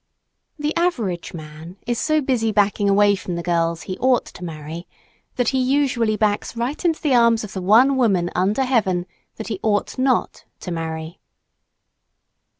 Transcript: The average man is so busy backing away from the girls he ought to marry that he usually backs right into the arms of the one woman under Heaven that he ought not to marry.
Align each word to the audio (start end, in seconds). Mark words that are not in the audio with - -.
The 0.57 0.75
average 0.75 1.31
man 1.31 1.77
is 1.85 1.99
so 1.99 2.21
busy 2.21 2.51
backing 2.51 2.89
away 2.89 3.15
from 3.15 3.35
the 3.35 3.43
girls 3.43 3.83
he 3.83 3.99
ought 3.99 4.25
to 4.25 4.43
marry 4.43 4.87
that 5.35 5.49
he 5.49 5.59
usually 5.61 6.17
backs 6.17 6.57
right 6.57 6.83
into 6.83 6.99
the 6.99 7.13
arms 7.13 7.43
of 7.43 7.53
the 7.53 7.61
one 7.61 7.95
woman 7.97 8.31
under 8.33 8.63
Heaven 8.63 9.05
that 9.35 9.49
he 9.49 9.59
ought 9.61 9.99
not 9.99 10.45
to 10.61 10.71
marry. 10.71 11.19